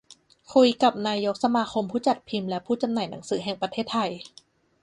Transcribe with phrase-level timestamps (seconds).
[0.53, 4.11] คุยกับนายกสมาคมผู้จัดพิมพ์และผู้จำหน่ายหนังสือแห่งประเทศไทย